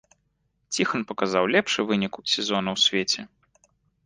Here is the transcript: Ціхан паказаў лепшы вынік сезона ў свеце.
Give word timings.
Ціхан 0.77 1.01
паказаў 1.11 1.43
лепшы 1.57 1.79
вынік 1.91 2.13
сезона 2.33 2.69
ў 2.75 2.89
свеце. 2.89 3.21